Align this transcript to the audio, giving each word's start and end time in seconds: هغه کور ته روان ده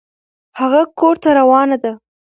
هغه 0.59 0.81
کور 0.99 1.15
ته 1.23 1.29
روان 1.39 1.69
ده 1.81 1.91